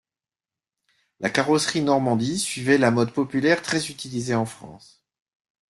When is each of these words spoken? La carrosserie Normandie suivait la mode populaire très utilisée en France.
La 1.19 1.29
carrosserie 1.29 1.83
Normandie 1.83 2.39
suivait 2.39 2.79
la 2.79 2.89
mode 2.89 3.13
populaire 3.13 3.61
très 3.61 3.91
utilisée 3.91 4.33
en 4.33 4.47
France. 4.47 5.03